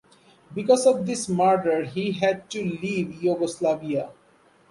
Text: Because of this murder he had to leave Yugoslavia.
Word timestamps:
Because 0.55 0.87
of 0.87 1.05
this 1.05 1.29
murder 1.29 1.83
he 1.83 2.11
had 2.13 2.49
to 2.49 2.59
leave 2.63 3.21
Yugoslavia. 3.21 4.09